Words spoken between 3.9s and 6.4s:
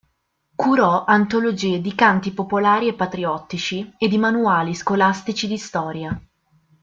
e di manuali scolastici di storia.